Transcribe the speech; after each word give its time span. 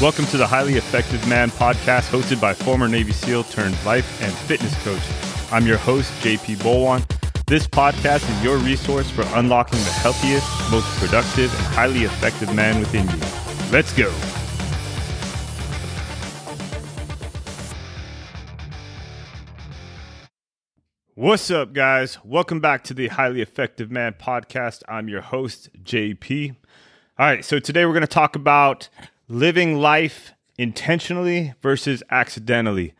Welcome 0.00 0.26
to 0.26 0.36
the 0.36 0.46
Highly 0.46 0.74
Effective 0.74 1.26
Man 1.26 1.50
podcast, 1.50 2.08
hosted 2.08 2.40
by 2.40 2.54
former 2.54 2.86
Navy 2.86 3.10
SEAL 3.10 3.42
turned 3.42 3.74
life 3.84 4.22
and 4.22 4.32
fitness 4.32 4.72
coach. 4.84 5.02
I'm 5.52 5.66
your 5.66 5.76
host, 5.76 6.12
JP 6.22 6.58
Bolwan. 6.58 7.04
This 7.46 7.66
podcast 7.66 8.30
is 8.30 8.44
your 8.44 8.58
resource 8.58 9.10
for 9.10 9.22
unlocking 9.34 9.80
the 9.80 9.90
healthiest, 9.90 10.46
most 10.70 10.86
productive, 11.00 11.52
and 11.52 11.66
highly 11.74 12.04
effective 12.04 12.54
man 12.54 12.78
within 12.78 13.08
you. 13.08 13.16
Let's 13.72 13.92
go. 13.92 14.08
What's 21.16 21.50
up, 21.50 21.72
guys? 21.72 22.18
Welcome 22.24 22.60
back 22.60 22.84
to 22.84 22.94
the 22.94 23.08
Highly 23.08 23.42
Effective 23.42 23.90
Man 23.90 24.12
podcast. 24.12 24.84
I'm 24.86 25.08
your 25.08 25.22
host, 25.22 25.70
JP. 25.82 26.54
All 27.18 27.26
right, 27.26 27.44
so 27.44 27.58
today 27.58 27.84
we're 27.84 27.94
going 27.94 28.02
to 28.02 28.06
talk 28.06 28.36
about 28.36 28.88
living 29.28 29.76
life 29.76 30.32
intentionally 30.56 31.54
versus 31.60 32.02
accidentally. 32.10 32.94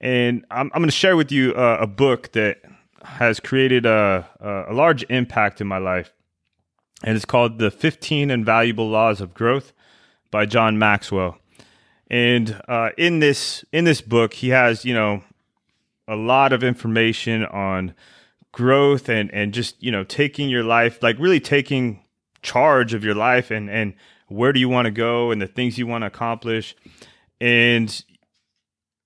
And 0.00 0.44
I'm, 0.50 0.70
I'm 0.74 0.80
going 0.80 0.88
to 0.88 0.92
share 0.96 1.16
with 1.16 1.32
you 1.32 1.52
uh, 1.54 1.78
a 1.80 1.86
book 1.86 2.32
that 2.32 2.58
has 3.02 3.40
created 3.40 3.86
a, 3.86 4.28
a 4.68 4.72
large 4.72 5.04
impact 5.04 5.60
in 5.60 5.66
my 5.66 5.78
life. 5.78 6.12
And 7.02 7.16
it's 7.16 7.24
called 7.24 7.58
The 7.58 7.70
15 7.70 8.30
Invaluable 8.30 8.88
Laws 8.88 9.20
of 9.20 9.34
Growth 9.34 9.72
by 10.30 10.46
John 10.46 10.78
Maxwell. 10.78 11.38
And 12.10 12.60
uh, 12.68 12.90
in 12.98 13.20
this 13.20 13.64
in 13.72 13.84
this 13.84 14.00
book, 14.00 14.34
he 14.34 14.48
has 14.48 14.84
you 14.84 14.92
know 14.92 15.22
a 16.08 16.16
lot 16.16 16.52
of 16.52 16.64
information 16.64 17.44
on 17.46 17.94
growth 18.52 19.08
and 19.08 19.32
and 19.32 19.54
just 19.54 19.80
you 19.80 19.92
know 19.92 20.02
taking 20.02 20.48
your 20.48 20.64
life 20.64 21.00
like 21.02 21.16
really 21.20 21.38
taking 21.38 22.02
charge 22.42 22.94
of 22.94 23.04
your 23.04 23.14
life 23.14 23.52
and 23.52 23.70
and 23.70 23.94
where 24.30 24.52
do 24.52 24.60
you 24.60 24.68
want 24.68 24.86
to 24.86 24.92
go 24.92 25.32
and 25.32 25.42
the 25.42 25.46
things 25.46 25.76
you 25.76 25.86
want 25.86 26.02
to 26.02 26.06
accomplish. 26.06 26.76
And 27.40 28.04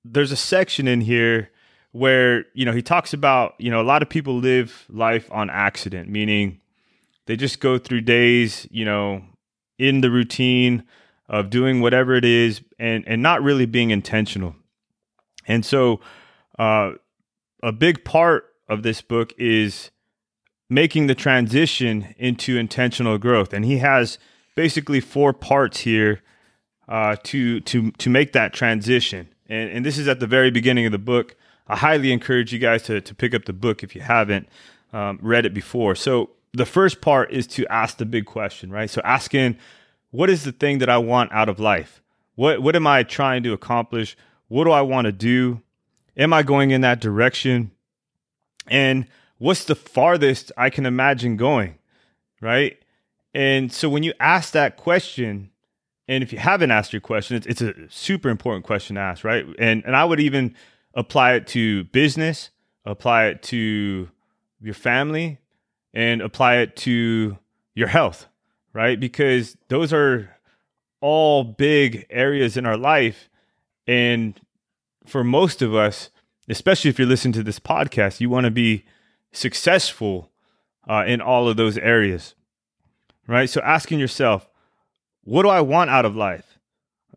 there's 0.04 0.32
a 0.32 0.36
section 0.36 0.86
in 0.86 1.00
here 1.00 1.50
where, 1.92 2.44
you 2.52 2.66
know, 2.66 2.72
he 2.72 2.82
talks 2.82 3.14
about, 3.14 3.54
you 3.58 3.70
know, 3.70 3.80
a 3.80 3.82
lot 3.82 4.02
of 4.02 4.10
people 4.10 4.36
live 4.36 4.84
life 4.90 5.30
on 5.32 5.48
accident, 5.48 6.10
meaning 6.10 6.60
they 7.26 7.36
just 7.36 7.58
go 7.58 7.78
through 7.78 8.02
days, 8.02 8.68
you 8.70 8.84
know, 8.84 9.22
in 9.78 10.02
the 10.02 10.10
routine 10.10 10.84
of 11.26 11.48
doing 11.48 11.80
whatever 11.80 12.14
it 12.14 12.24
is 12.24 12.60
and 12.78 13.02
and 13.06 13.22
not 13.22 13.42
really 13.42 13.66
being 13.66 13.90
intentional. 13.90 14.54
And 15.46 15.64
so 15.64 16.00
uh 16.58 16.92
a 17.62 17.72
big 17.72 18.04
part 18.04 18.44
of 18.68 18.82
this 18.82 19.00
book 19.00 19.32
is 19.38 19.90
making 20.68 21.06
the 21.06 21.14
transition 21.14 22.14
into 22.18 22.58
intentional 22.58 23.16
growth. 23.16 23.54
And 23.54 23.64
he 23.64 23.78
has 23.78 24.18
basically 24.54 25.00
four 25.00 25.32
parts 25.32 25.80
here 25.80 26.20
uh, 26.88 27.16
to 27.24 27.60
to 27.60 27.90
to 27.92 28.10
make 28.10 28.32
that 28.32 28.52
transition. 28.52 29.28
And, 29.48 29.70
and 29.70 29.86
this 29.86 29.98
is 29.98 30.08
at 30.08 30.20
the 30.20 30.26
very 30.26 30.50
beginning 30.50 30.86
of 30.86 30.92
the 30.92 30.98
book. 30.98 31.36
I 31.66 31.76
highly 31.76 32.12
encourage 32.12 32.52
you 32.52 32.58
guys 32.58 32.82
to 32.84 33.00
to 33.00 33.14
pick 33.14 33.34
up 33.34 33.44
the 33.44 33.52
book 33.52 33.82
if 33.82 33.94
you 33.94 34.00
haven't 34.00 34.48
um, 34.92 35.18
read 35.22 35.46
it 35.46 35.54
before. 35.54 35.94
So 35.94 36.30
the 36.52 36.66
first 36.66 37.00
part 37.00 37.32
is 37.32 37.46
to 37.48 37.66
ask 37.66 37.96
the 37.96 38.06
big 38.06 38.26
question, 38.26 38.70
right? 38.70 38.88
So 38.88 39.00
asking, 39.04 39.56
what 40.10 40.30
is 40.30 40.44
the 40.44 40.52
thing 40.52 40.78
that 40.78 40.88
I 40.88 40.98
want 40.98 41.32
out 41.32 41.48
of 41.48 41.58
life? 41.58 42.02
What 42.36 42.62
what 42.62 42.76
am 42.76 42.86
I 42.86 43.02
trying 43.02 43.42
to 43.44 43.52
accomplish? 43.52 44.16
What 44.48 44.64
do 44.64 44.70
I 44.70 44.82
want 44.82 45.06
to 45.06 45.12
do? 45.12 45.62
Am 46.16 46.32
I 46.32 46.42
going 46.42 46.70
in 46.70 46.82
that 46.82 47.00
direction? 47.00 47.72
And 48.68 49.06
what's 49.38 49.64
the 49.64 49.74
farthest 49.74 50.52
I 50.56 50.70
can 50.70 50.86
imagine 50.86 51.36
going? 51.36 51.78
Right? 52.40 52.78
And 53.34 53.72
so 53.72 53.88
when 53.88 54.04
you 54.04 54.12
ask 54.20 54.52
that 54.52 54.76
question, 54.76 55.50
and 56.06 56.22
if 56.22 56.32
you 56.32 56.38
haven't 56.38 56.70
asked 56.70 56.92
your 56.92 57.00
question, 57.00 57.36
it's, 57.36 57.46
it's 57.46 57.60
a 57.60 57.74
super 57.88 58.28
important 58.28 58.64
question 58.64 58.94
to 58.96 59.02
ask, 59.02 59.24
right? 59.24 59.44
And 59.58 59.82
and 59.84 59.96
I 59.96 60.04
would 60.04 60.20
even 60.20 60.54
apply 60.94 61.34
it 61.34 61.46
to 61.48 61.84
business, 61.84 62.50
apply 62.84 63.26
it 63.26 63.42
to 63.44 64.08
your 64.60 64.74
family, 64.74 65.38
and 65.92 66.22
apply 66.22 66.58
it 66.58 66.76
to 66.76 67.38
your 67.74 67.88
health, 67.88 68.28
right? 68.72 68.98
Because 68.98 69.56
those 69.68 69.92
are 69.92 70.30
all 71.00 71.42
big 71.42 72.06
areas 72.10 72.56
in 72.56 72.66
our 72.66 72.76
life. 72.76 73.28
And 73.86 74.40
for 75.06 75.24
most 75.24 75.60
of 75.60 75.74
us, 75.74 76.10
especially 76.48 76.90
if 76.90 76.98
you're 76.98 77.08
listening 77.08 77.32
to 77.32 77.42
this 77.42 77.58
podcast, 77.58 78.20
you 78.20 78.30
want 78.30 78.44
to 78.44 78.50
be 78.50 78.84
successful 79.32 80.30
uh, 80.88 81.04
in 81.06 81.20
all 81.20 81.48
of 81.48 81.56
those 81.56 81.76
areas 81.78 82.34
right? 83.26 83.48
So 83.48 83.60
asking 83.62 83.98
yourself, 83.98 84.48
what 85.22 85.42
do 85.42 85.48
I 85.48 85.60
want 85.60 85.90
out 85.90 86.04
of 86.04 86.14
life? 86.14 86.58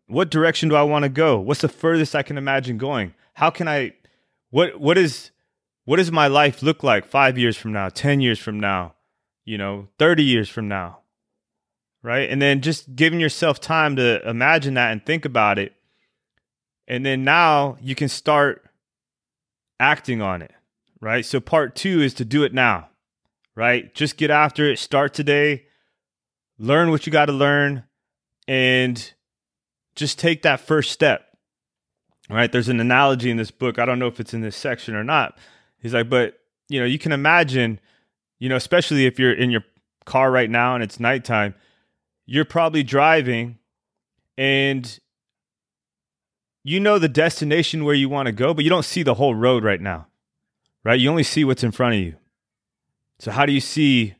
What 0.06 0.30
direction 0.30 0.68
do 0.68 0.74
I 0.74 0.82
want 0.82 1.02
to 1.02 1.10
go? 1.10 1.38
What's 1.38 1.60
the 1.60 1.68
furthest 1.68 2.14
I 2.14 2.22
can 2.22 2.38
imagine 2.38 2.78
going? 2.78 3.14
How 3.34 3.50
can 3.50 3.68
I 3.68 3.92
what 4.50 4.80
what 4.80 4.96
is 4.96 5.30
what 5.84 5.96
does 5.96 6.10
my 6.10 6.26
life 6.26 6.62
look 6.62 6.82
like 6.82 7.06
5 7.06 7.38
years 7.38 7.56
from 7.56 7.72
now, 7.72 7.88
10 7.88 8.20
years 8.20 8.38
from 8.38 8.58
now, 8.60 8.94
you 9.44 9.58
know, 9.58 9.88
30 9.98 10.22
years 10.22 10.48
from 10.48 10.68
now? 10.68 11.00
Right? 12.02 12.30
And 12.30 12.40
then 12.40 12.62
just 12.62 12.96
giving 12.96 13.20
yourself 13.20 13.60
time 13.60 13.96
to 13.96 14.26
imagine 14.26 14.74
that 14.74 14.92
and 14.92 15.04
think 15.04 15.24
about 15.24 15.58
it. 15.58 15.74
And 16.86 17.04
then 17.04 17.22
now 17.24 17.76
you 17.80 17.94
can 17.94 18.08
start 18.08 18.64
acting 19.78 20.22
on 20.22 20.40
it, 20.40 20.52
right? 21.00 21.24
So 21.26 21.38
part 21.38 21.74
2 21.74 22.00
is 22.00 22.14
to 22.14 22.24
do 22.24 22.44
it 22.44 22.54
now. 22.54 22.88
Right? 23.54 23.92
Just 23.94 24.16
get 24.16 24.30
after 24.30 24.70
it, 24.70 24.78
start 24.78 25.12
today 25.12 25.64
learn 26.58 26.90
what 26.90 27.06
you 27.06 27.12
got 27.12 27.26
to 27.26 27.32
learn 27.32 27.84
and 28.46 29.12
just 29.94 30.18
take 30.18 30.42
that 30.42 30.60
first 30.60 30.90
step. 30.90 31.24
Right? 32.30 32.50
There's 32.50 32.68
an 32.68 32.80
analogy 32.80 33.30
in 33.30 33.36
this 33.36 33.50
book. 33.50 33.78
I 33.78 33.84
don't 33.84 33.98
know 33.98 34.06
if 34.06 34.20
it's 34.20 34.34
in 34.34 34.42
this 34.42 34.56
section 34.56 34.94
or 34.94 35.04
not. 35.04 35.38
He's 35.80 35.94
like, 35.94 36.10
but 36.10 36.38
you 36.68 36.78
know, 36.78 36.86
you 36.86 36.98
can 36.98 37.12
imagine, 37.12 37.80
you 38.38 38.48
know, 38.48 38.56
especially 38.56 39.06
if 39.06 39.18
you're 39.18 39.32
in 39.32 39.50
your 39.50 39.64
car 40.04 40.30
right 40.30 40.50
now 40.50 40.74
and 40.74 40.84
it's 40.84 41.00
nighttime, 41.00 41.54
you're 42.26 42.44
probably 42.44 42.82
driving 42.82 43.58
and 44.36 44.98
you 46.64 46.80
know 46.80 46.98
the 46.98 47.08
destination 47.08 47.84
where 47.84 47.94
you 47.94 48.08
want 48.08 48.26
to 48.26 48.32
go, 48.32 48.52
but 48.52 48.62
you 48.62 48.70
don't 48.70 48.84
see 48.84 49.02
the 49.02 49.14
whole 49.14 49.34
road 49.34 49.64
right 49.64 49.80
now. 49.80 50.06
Right? 50.84 51.00
You 51.00 51.08
only 51.08 51.22
see 51.22 51.44
what's 51.44 51.64
in 51.64 51.72
front 51.72 51.94
of 51.94 52.00
you. 52.00 52.16
So 53.18 53.30
how 53.30 53.46
do 53.46 53.52
you 53.52 53.60
see 53.60 54.14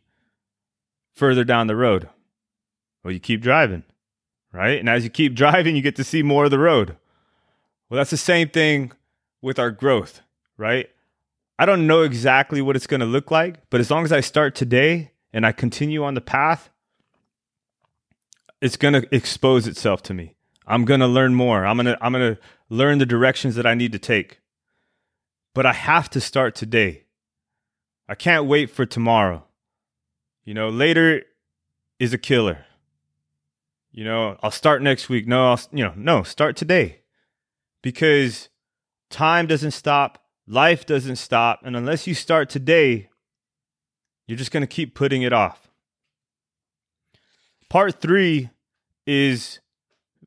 further 1.15 1.44
down 1.44 1.66
the 1.66 1.76
road? 1.76 2.09
Well, 3.08 3.14
you 3.14 3.20
keep 3.20 3.41
driving, 3.41 3.84
right? 4.52 4.78
And 4.78 4.86
as 4.86 5.02
you 5.02 5.08
keep 5.08 5.34
driving, 5.34 5.74
you 5.74 5.80
get 5.80 5.96
to 5.96 6.04
see 6.04 6.22
more 6.22 6.44
of 6.44 6.50
the 6.50 6.58
road. 6.58 6.94
Well, 7.88 7.96
that's 7.96 8.10
the 8.10 8.19
same 8.19 8.50
thing 8.50 8.92
with 9.41 9.58
our 9.58 9.70
growth, 9.70 10.20
right? 10.58 10.91
I 11.58 11.64
don't 11.64 11.86
know 11.86 12.02
exactly 12.02 12.60
what 12.60 12.76
it's 12.76 12.86
going 12.86 13.00
to 13.00 13.06
look 13.06 13.30
like, 13.30 13.70
but 13.70 13.80
as 13.80 13.91
long 13.91 14.04
as 14.04 14.12
I 14.12 14.20
start 14.20 14.54
today 14.54 15.12
and 15.32 15.46
I 15.46 15.52
continue 15.52 16.04
on 16.04 16.12
the 16.12 16.20
path, 16.20 16.69
it's 18.60 18.76
going 18.76 18.92
to 18.92 19.08
expose 19.10 19.66
itself 19.66 20.02
to 20.02 20.12
me. 20.12 20.34
I'm 20.66 20.84
going 20.84 21.00
to 21.00 21.06
learn 21.06 21.34
more. 21.34 21.64
I'm 21.64 21.78
going 21.78 21.86
to 21.86 21.96
I'm 22.04 22.12
going 22.12 22.34
to 22.34 22.40
learn 22.69 22.98
the 22.98 23.06
directions 23.06 23.54
that 23.54 23.64
I 23.64 23.72
need 23.72 23.92
to 23.92 23.98
take. 23.98 24.42
But 25.54 25.64
I 25.64 25.72
have 25.72 26.10
to 26.10 26.20
start 26.20 26.54
today. 26.54 27.04
I 28.06 28.14
can't 28.14 28.44
wait 28.44 28.69
for 28.69 28.84
tomorrow. 28.84 29.44
You 30.44 30.52
know, 30.52 30.69
later 30.69 31.22
is 31.98 32.12
a 32.12 32.19
killer. 32.19 32.66
You 33.91 34.04
know, 34.04 34.38
I'll 34.43 34.50
start 34.50 34.82
next 34.82 35.09
week. 35.09 35.26
No, 35.26 35.50
I'll, 35.50 35.60
you 35.72 35.84
know, 35.84 35.93
no, 35.97 36.22
start 36.22 36.56
today. 36.56 37.00
Because 37.82 38.49
time 39.10 39.47
doesn't 39.47 39.71
stop, 39.71 40.22
life 40.47 40.87
doesn't 40.87 41.16
stop, 41.16 41.60
and 41.65 41.76
unless 41.76 42.06
you 42.06 42.15
start 42.15 42.50
today, 42.50 43.08
you're 44.26 44.38
just 44.38 44.50
going 44.50 44.62
to 44.62 44.67
keep 44.67 44.94
putting 44.94 45.23
it 45.23 45.32
off. 45.32 45.69
Part 47.70 48.00
3 48.00 48.50
is 49.06 49.61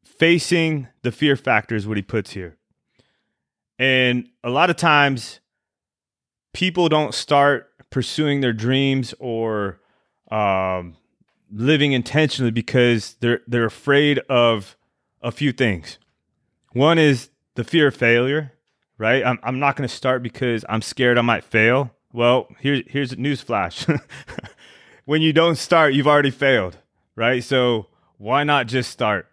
facing 0.04 0.88
the 1.04 1.12
fear 1.12 1.36
factor 1.36 1.76
is 1.76 1.88
what 1.88 1.98
he 1.98 2.04
puts 2.04 2.32
here. 2.32 2.58
And 3.80 4.30
a 4.44 4.50
lot 4.50 4.70
of 4.70 4.76
times 4.76 5.40
people 6.54 6.90
don't 6.90 7.14
start 7.14 7.70
pursuing 7.90 8.42
their 8.42 8.54
dreams 8.54 9.14
or 9.20 9.80
um, 10.32 10.96
living 11.52 11.92
intentionally 11.92 12.52
because 12.52 13.16
they're 13.20 13.42
they're 13.48 13.66
afraid 13.66 14.20
of 14.30 14.78
a 15.22 15.32
few 15.32 15.52
things. 15.52 16.00
One 16.74 16.98
is 16.98 17.30
the 17.56 17.64
fear 17.64 17.88
of 17.88 17.96
failure, 17.96 18.54
right? 18.98 19.26
I'm 19.26 19.40
I'm 19.44 19.60
not 19.60 19.76
going 19.76 19.88
to 19.88 19.94
start 19.94 20.24
because 20.24 20.64
I'm 20.70 20.82
scared 20.82 21.18
I 21.18 21.22
might 21.22 21.44
fail. 21.44 21.92
Well, 22.14 22.48
here's 22.60 22.84
here's 22.88 23.12
a 23.12 23.18
news 23.18 23.42
flash. 23.42 23.86
when 25.06 25.22
you 25.22 25.34
don't 25.34 25.58
start, 25.58 25.94
you've 25.94 26.08
already 26.08 26.32
failed, 26.32 26.78
right? 27.16 27.44
So 27.44 27.88
why 28.18 28.44
not 28.44 28.68
just 28.68 28.92
start? 28.92 29.28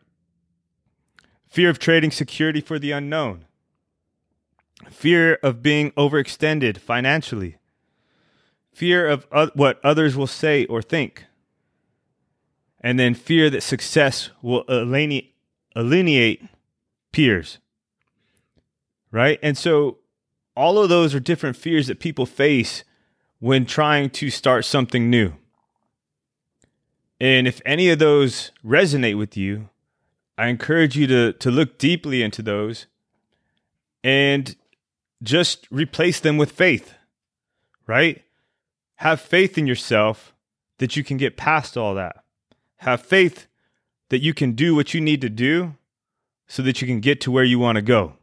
Fear 1.49 1.71
of 1.71 1.79
trading 1.79 2.11
security 2.11 2.61
for 2.61 2.79
the 2.79 2.93
unknown. 2.93 3.47
Fear 4.91 5.35
of 5.43 5.63
being 5.63 5.93
overextended 5.93 6.79
financially. 6.79 7.57
Fear 8.73 9.09
of 9.09 9.27
uh, 9.33 9.49
what 9.55 9.81
others 9.83 10.17
will 10.17 10.27
say 10.27 10.67
or 10.67 10.83
think 10.83 11.25
and 12.81 12.99
then 12.99 13.15
fear 13.15 13.51
that 13.51 13.63
success 13.63 14.31
will 14.43 14.65
alienate, 14.69 16.43
peers. 17.13 17.59
Right? 19.11 19.39
And 19.43 19.57
so 19.57 19.99
all 20.55 20.79
of 20.79 20.89
those 20.89 21.15
are 21.15 21.21
different 21.21 21.57
fears 21.57 21.87
that 21.87 22.01
people 22.01 22.27
face 22.27 22.85
when 23.39 23.65
trying 23.65 24.11
to 24.11 24.31
start 24.31 24.65
something 24.65 25.09
new. 25.09 25.35
And 27.21 27.49
if 27.49 27.61
any 27.65 27.91
of 27.91 27.99
those 27.99 28.53
resonate 28.65 29.19
with 29.19 29.37
you, 29.37 29.69
I 30.37 30.49
encourage 30.49 30.97
you 30.97 31.07
to, 31.09 31.33
to 31.33 31.51
look 31.51 31.79
deeply 31.79 32.23
into 32.23 32.43
those 32.43 32.87
and 34.05 34.55
just 35.23 35.67
replace 35.71 36.21
them 36.21 36.37
with 36.37 36.53
faith, 36.53 36.95
right? 37.87 38.23
Have 38.97 39.21
faith 39.21 39.59
in 39.59 39.67
yourself 39.67 40.33
that 40.79 40.97
you 40.97 41.03
can 41.03 41.17
get 41.17 41.37
past 41.37 41.77
all 41.77 41.95
that. 41.95 42.18
Have 42.79 43.03
faith 43.03 43.47
that 44.11 44.23
you 44.23 44.35
can 44.35 44.53
do 44.53 44.75
what 44.75 44.95
you 44.95 45.01
need 45.01 45.21
to 45.21 45.29
do 45.29 45.75
so 46.47 46.63
that 46.63 46.81
you 46.81 46.87
can 46.87 47.01
get 47.01 47.21
to 47.23 47.31
where 47.31 47.45
you 47.45 47.59
want 47.59 47.77
to 47.77 47.83
go. 47.83 48.15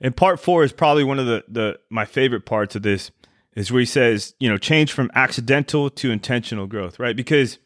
And 0.00 0.16
part 0.16 0.40
four 0.40 0.62
is 0.64 0.72
probably 0.72 1.04
one 1.04 1.18
of 1.18 1.26
the, 1.26 1.44
the 1.48 1.78
my 1.90 2.04
favorite 2.04 2.46
parts 2.46 2.76
of 2.76 2.82
this 2.82 3.10
is 3.54 3.72
where 3.72 3.80
he 3.80 3.86
says, 3.86 4.34
you 4.38 4.48
know, 4.48 4.56
change 4.56 4.92
from 4.92 5.10
accidental 5.14 5.90
to 5.90 6.10
intentional 6.12 6.66
growth, 6.66 7.00
right? 7.00 7.16
Because 7.16 7.58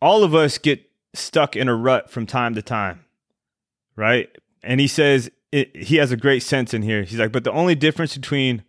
all 0.00 0.22
of 0.22 0.34
us 0.34 0.58
get 0.58 0.88
stuck 1.14 1.56
in 1.56 1.68
a 1.68 1.74
rut 1.74 2.10
from 2.10 2.26
time 2.26 2.54
to 2.54 2.62
time, 2.62 3.04
right? 3.96 4.28
And 4.62 4.80
he 4.80 4.86
says 4.86 5.30
it, 5.50 5.74
he 5.76 5.96
has 5.96 6.12
a 6.12 6.16
great 6.16 6.42
sense 6.42 6.72
in 6.72 6.82
here. 6.82 7.02
He's 7.02 7.18
like, 7.18 7.32
but 7.32 7.44
the 7.44 7.52
only 7.52 7.74
difference 7.74 8.16
between 8.16 8.62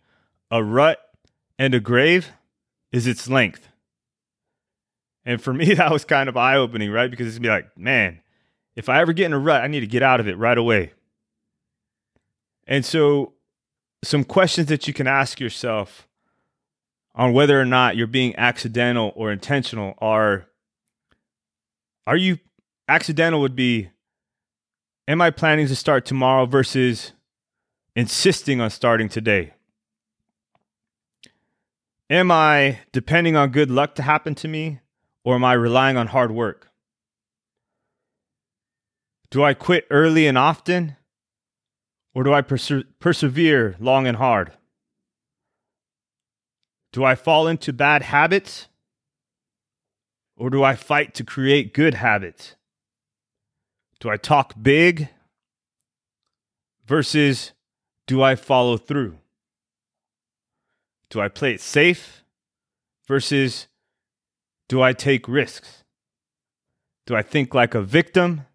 a 0.49 0.63
rut 0.63 0.99
and 1.59 1.75
a 1.75 1.79
grave 1.79 2.31
is 2.91 3.05
its 3.05 3.29
length. 3.29 3.67
And 5.27 5.41
for 5.41 5.53
me, 5.53 5.73
that 5.75 5.91
was 5.91 6.05
kind 6.05 6.29
of 6.29 6.37
eye 6.37 6.55
opening, 6.55 6.89
right? 6.89 7.11
Because 7.11 7.27
it's 7.27 7.37
be 7.37 7.49
like, 7.49 7.77
man, 7.77 8.21
if 8.75 8.89
I 8.89 9.01
ever 9.01 9.13
get 9.13 9.25
in 9.25 9.33
a 9.33 9.39
rut, 9.39 9.61
I 9.61 9.67
need 9.67 9.81
to 9.81 9.87
get 9.87 10.01
out 10.01 10.19
of 10.19 10.27
it 10.27 10.37
right 10.37 10.57
away. 10.57 10.93
And 12.65 12.83
so, 12.83 13.33
some 14.03 14.23
questions 14.23 14.67
that 14.67 14.87
you 14.87 14.93
can 14.93 15.07
ask 15.07 15.39
yourself 15.39 16.07
on 17.13 17.33
whether 17.33 17.59
or 17.59 17.65
not 17.65 17.97
you're 17.97 18.07
being 18.07 18.35
accidental 18.37 19.11
or 19.15 19.31
intentional 19.31 19.95
are 19.99 20.47
Are 22.07 22.17
you 22.17 22.39
accidental? 22.87 23.41
Would 23.41 23.55
be 23.55 23.89
Am 25.09 25.21
I 25.21 25.31
planning 25.31 25.67
to 25.67 25.75
start 25.75 26.05
tomorrow 26.05 26.45
versus 26.45 27.13
insisting 27.95 28.61
on 28.61 28.69
starting 28.69 29.09
today? 29.09 29.53
Am 32.09 32.31
I 32.31 32.79
depending 32.91 33.35
on 33.35 33.49
good 33.49 33.71
luck 33.71 33.95
to 33.95 34.01
happen 34.01 34.35
to 34.35 34.47
me 34.47 34.79
or 35.27 35.35
am 35.35 35.43
I 35.43 35.51
relying 35.51 35.97
on 35.97 36.07
hard 36.07 36.31
work? 36.31 36.71
Do 39.29 39.43
I 39.43 39.53
quit 39.53 39.85
early 39.89 40.25
and 40.25 40.37
often 40.37 40.95
or 42.15 42.23
do 42.23 42.33
I 42.33 42.41
perse- 42.41 42.85
persevere 43.01 43.75
long 43.77 44.07
and 44.07 44.15
hard? 44.15 44.53
Do 46.93 47.03
I 47.03 47.15
fall 47.15 47.45
into 47.45 47.73
bad 47.73 48.03
habits? 48.03 48.69
Or 50.37 50.49
do 50.49 50.63
I 50.63 50.75
fight 50.75 51.13
to 51.15 51.25
create 51.25 51.73
good 51.73 51.95
habits? 51.95 52.55
Do 53.99 54.09
I 54.09 54.15
talk 54.15 54.53
big 54.61 55.09
versus 56.85 57.51
do 58.05 58.23
I 58.23 58.35
follow 58.35 58.77
through? 58.77 59.17
Do 61.09 61.19
I 61.19 61.27
play 61.27 61.55
it 61.55 61.59
safe 61.59 62.23
versus 63.05 63.67
do 64.67 64.81
I 64.81 64.93
take 64.93 65.27
risks? 65.27 65.83
Do 67.05 67.15
I 67.15 67.21
think 67.21 67.53
like 67.53 67.73
a 67.73 67.81
victim 67.81 68.45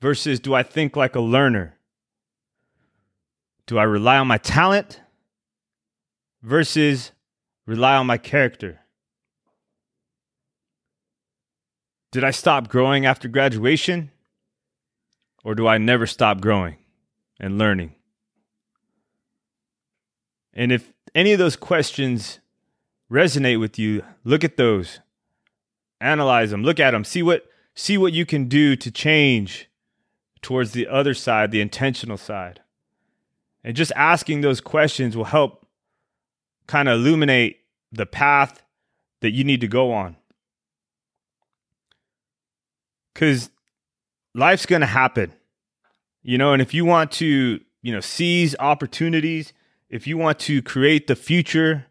versus 0.00 0.40
do 0.40 0.54
I 0.54 0.62
think 0.62 0.96
like 0.96 1.14
a 1.14 1.20
learner? 1.20 1.78
Do 3.66 3.78
I 3.78 3.84
rely 3.84 4.18
on 4.18 4.26
my 4.26 4.38
talent 4.38 5.00
versus 6.42 7.12
rely 7.66 7.96
on 7.96 8.06
my 8.06 8.18
character? 8.18 8.80
Did 12.10 12.24
I 12.24 12.30
stop 12.30 12.68
growing 12.68 13.06
after 13.06 13.28
graduation? 13.28 14.10
Or 15.44 15.54
do 15.54 15.66
I 15.66 15.78
never 15.78 16.06
stop 16.06 16.40
growing 16.40 16.76
and 17.38 17.58
learning? 17.58 17.94
And 20.54 20.72
if 20.72 20.92
any 21.14 21.32
of 21.32 21.38
those 21.38 21.56
questions 21.56 22.40
resonate 23.10 23.60
with 23.60 23.78
you, 23.78 24.02
look 24.24 24.44
at 24.44 24.56
those. 24.56 25.00
Analyze 26.00 26.50
them, 26.50 26.62
look 26.62 26.80
at 26.80 26.90
them, 26.90 27.04
see 27.04 27.22
what 27.22 27.44
see 27.74 27.98
what 27.98 28.12
you 28.12 28.26
can 28.26 28.48
do 28.48 28.76
to 28.76 28.90
change 28.90 29.68
towards 30.42 30.72
the 30.72 30.86
other 30.86 31.14
side, 31.14 31.50
the 31.50 31.60
intentional 31.60 32.16
side. 32.16 32.60
And 33.64 33.74
just 33.74 33.92
asking 33.96 34.40
those 34.42 34.60
questions 34.60 35.16
will 35.16 35.24
help 35.24 35.66
kind 36.66 36.88
of 36.88 37.00
illuminate 37.00 37.60
the 37.90 38.06
path 38.06 38.62
that 39.20 39.30
you 39.30 39.42
need 39.42 39.62
to 39.62 39.68
go 39.68 39.92
on. 39.92 40.16
Because 43.12 43.50
life's 44.34 44.66
going 44.66 44.80
to 44.80 44.86
happen, 44.86 45.32
you 46.22 46.36
know, 46.36 46.52
and 46.52 46.60
if 46.60 46.74
you 46.74 46.84
want 46.84 47.12
to, 47.12 47.60
you 47.80 47.92
know, 47.92 48.00
seize 48.00 48.54
opportunities, 48.58 49.52
if 49.88 50.06
you 50.06 50.18
want 50.18 50.38
to 50.40 50.60
create 50.60 51.06
the 51.06 51.16
future 51.16 51.86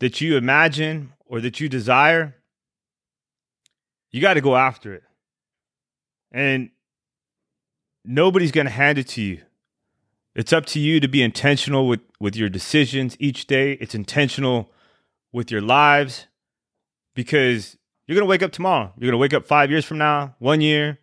that 0.00 0.20
you 0.20 0.36
imagine 0.36 1.12
or 1.26 1.40
that 1.40 1.60
you 1.60 1.68
desire, 1.68 2.36
you 4.10 4.20
got 4.20 4.34
to 4.34 4.40
go 4.40 4.56
after 4.56 4.94
it. 4.94 5.02
And 6.32 6.70
nobody's 8.04 8.52
going 8.52 8.66
to 8.66 8.72
hand 8.72 8.98
it 8.98 9.08
to 9.08 9.22
you. 9.22 9.42
It's 10.34 10.52
up 10.52 10.66
to 10.66 10.80
you 10.80 11.00
to 11.00 11.08
be 11.08 11.22
intentional 11.22 11.88
with, 11.88 12.00
with 12.20 12.36
your 12.36 12.48
decisions 12.48 13.16
each 13.18 13.46
day. 13.46 13.72
It's 13.72 13.94
intentional 13.94 14.70
with 15.32 15.50
your 15.50 15.62
lives 15.62 16.26
because 17.14 17.76
you're 18.06 18.14
going 18.14 18.26
to 18.26 18.30
wake 18.30 18.42
up 18.42 18.52
tomorrow. 18.52 18.92
You're 18.98 19.10
going 19.10 19.18
to 19.18 19.22
wake 19.22 19.34
up 19.34 19.46
five 19.46 19.70
years 19.70 19.84
from 19.84 19.98
now, 19.98 20.34
one 20.38 20.60
year, 20.60 20.98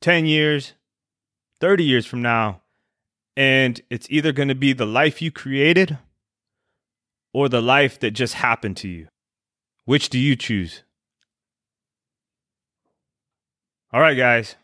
10 0.00 0.26
years, 0.26 0.74
30 1.60 1.84
years 1.84 2.06
from 2.06 2.22
now. 2.22 2.62
And 3.36 3.80
it's 3.90 4.06
either 4.10 4.32
going 4.32 4.48
to 4.48 4.54
be 4.54 4.72
the 4.72 4.86
life 4.86 5.20
you 5.20 5.30
created 5.30 5.98
or 7.32 7.48
the 7.48 7.62
life 7.62 7.98
that 8.00 8.12
just 8.12 8.34
happened 8.34 8.76
to 8.78 8.88
you. 8.88 9.08
Which 9.84 10.08
do 10.08 10.18
you 10.18 10.36
choose? 10.36 10.82
All 13.92 14.00
right, 14.00 14.16
guys. 14.16 14.56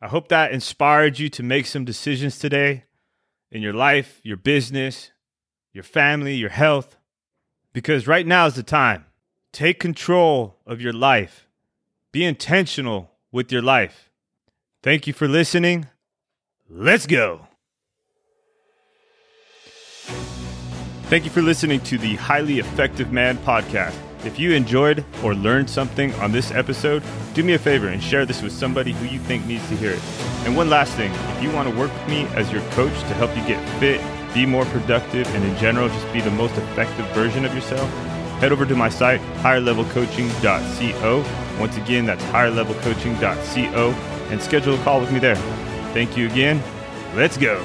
I 0.00 0.08
hope 0.08 0.28
that 0.28 0.52
inspired 0.52 1.18
you 1.18 1.28
to 1.30 1.42
make 1.42 1.66
some 1.66 1.84
decisions 1.84 2.38
today 2.38 2.84
in 3.50 3.62
your 3.62 3.72
life, 3.72 4.20
your 4.24 4.36
business, 4.36 5.12
your 5.72 5.84
family, 5.84 6.34
your 6.34 6.50
health, 6.50 6.96
because 7.72 8.06
right 8.06 8.26
now 8.26 8.46
is 8.46 8.54
the 8.54 8.62
time. 8.62 9.06
Take 9.52 9.78
control 9.78 10.56
of 10.66 10.80
your 10.80 10.92
life. 10.92 11.46
Be 12.10 12.24
intentional 12.24 13.12
with 13.30 13.52
your 13.52 13.62
life. 13.62 14.10
Thank 14.82 15.06
you 15.06 15.12
for 15.12 15.28
listening. 15.28 15.86
Let's 16.68 17.06
go. 17.06 17.46
Thank 21.12 21.26
you 21.26 21.30
for 21.30 21.42
listening 21.42 21.80
to 21.80 21.98
the 21.98 22.16
Highly 22.16 22.58
Effective 22.58 23.12
Man 23.12 23.36
podcast. 23.36 23.94
If 24.24 24.38
you 24.38 24.52
enjoyed 24.52 25.04
or 25.22 25.34
learned 25.34 25.68
something 25.68 26.14
on 26.14 26.32
this 26.32 26.50
episode, 26.52 27.02
do 27.34 27.44
me 27.44 27.52
a 27.52 27.58
favor 27.58 27.88
and 27.88 28.02
share 28.02 28.24
this 28.24 28.40
with 28.40 28.50
somebody 28.50 28.92
who 28.92 29.04
you 29.04 29.18
think 29.18 29.44
needs 29.44 29.68
to 29.68 29.76
hear 29.76 29.90
it. 29.90 30.00
And 30.46 30.56
one 30.56 30.70
last 30.70 30.94
thing 30.94 31.12
if 31.12 31.42
you 31.42 31.52
want 31.52 31.68
to 31.68 31.78
work 31.78 31.92
with 31.92 32.08
me 32.08 32.22
as 32.34 32.50
your 32.50 32.62
coach 32.70 32.94
to 32.94 33.12
help 33.12 33.28
you 33.36 33.46
get 33.46 33.62
fit, 33.78 34.00
be 34.32 34.46
more 34.46 34.64
productive, 34.64 35.26
and 35.34 35.44
in 35.44 35.54
general, 35.58 35.90
just 35.90 36.10
be 36.14 36.22
the 36.22 36.30
most 36.30 36.56
effective 36.56 37.06
version 37.08 37.44
of 37.44 37.54
yourself, 37.54 37.90
head 38.40 38.50
over 38.50 38.64
to 38.64 38.74
my 38.74 38.88
site, 38.88 39.20
higherlevelcoaching.co. 39.42 41.60
Once 41.60 41.76
again, 41.76 42.06
that's 42.06 42.24
higherlevelcoaching.co 42.24 43.90
and 44.30 44.40
schedule 44.40 44.80
a 44.80 44.82
call 44.82 44.98
with 44.98 45.12
me 45.12 45.18
there. 45.18 45.36
Thank 45.92 46.16
you 46.16 46.26
again. 46.26 46.62
Let's 47.14 47.36
go. 47.36 47.62